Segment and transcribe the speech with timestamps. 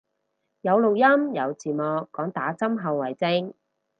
[0.61, 3.53] 有錄音有字幕，講打針後遺症